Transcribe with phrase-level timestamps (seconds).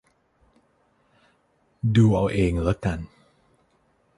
[1.95, 2.99] ดูเอาเองละกัน